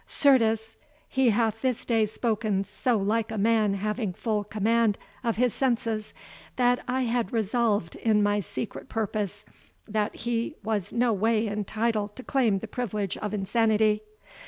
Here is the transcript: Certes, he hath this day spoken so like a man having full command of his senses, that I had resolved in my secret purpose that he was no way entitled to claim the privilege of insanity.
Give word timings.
Certes, 0.07 0.77
he 1.07 1.29
hath 1.29 1.61
this 1.61 1.85
day 1.85 2.07
spoken 2.07 2.63
so 2.63 2.97
like 2.97 3.29
a 3.31 3.37
man 3.37 3.75
having 3.75 4.13
full 4.13 4.43
command 4.43 4.97
of 5.23 5.35
his 5.37 5.53
senses, 5.53 6.11
that 6.55 6.79
I 6.87 7.03
had 7.03 7.31
resolved 7.31 7.95
in 7.97 8.23
my 8.23 8.39
secret 8.39 8.89
purpose 8.89 9.45
that 9.87 10.15
he 10.15 10.55
was 10.63 10.91
no 10.91 11.13
way 11.13 11.45
entitled 11.47 12.15
to 12.15 12.23
claim 12.23 12.57
the 12.57 12.67
privilege 12.67 13.15
of 13.17 13.31
insanity. 13.31 14.01